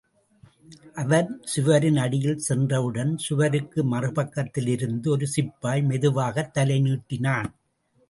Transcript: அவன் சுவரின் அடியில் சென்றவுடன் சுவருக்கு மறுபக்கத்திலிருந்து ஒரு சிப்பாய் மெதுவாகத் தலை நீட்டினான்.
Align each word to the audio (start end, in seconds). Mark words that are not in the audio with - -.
அவன் 0.93 1.41
சுவரின் 1.43 1.97
அடியில் 1.97 2.37
சென்றவுடன் 2.37 3.17
சுவருக்கு 3.17 3.83
மறுபக்கத்திலிருந்து 3.83 5.07
ஒரு 5.07 5.27
சிப்பாய் 5.27 5.83
மெதுவாகத் 5.83 6.53
தலை 6.53 6.81
நீட்டினான். 6.81 7.51